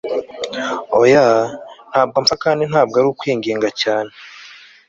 oya! 1.01 1.27
ntabwo 1.91 2.17
mpfa 2.23 2.35
kandi 2.43 2.63
ntabwo 2.71 2.95
ari 2.99 3.09
kwinginga 3.19 3.69
cyane 3.81 4.11